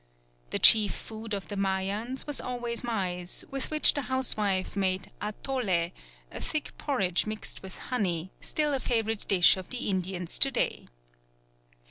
The 0.49 0.57
chief 0.57 0.95
food 0.95 1.31
of 1.31 1.47
the 1.49 1.55
Mayans 1.55 2.25
was 2.25 2.41
always 2.41 2.83
maize, 2.83 3.45
with 3.51 3.69
which 3.69 3.93
the 3.93 4.01
housewife 4.01 4.75
made 4.75 5.11
atole, 5.21 5.69
a 6.31 6.39
thick 6.39 6.75
porridge 6.79 7.27
mixed 7.27 7.61
with 7.61 7.77
honey, 7.77 8.31
still 8.41 8.73
a 8.73 8.79
favourite 8.79 9.27
dish 9.27 9.57
of 9.57 9.69
the 9.69 9.89
Indians 9.91 10.39
to 10.39 10.49
day. 10.49 10.87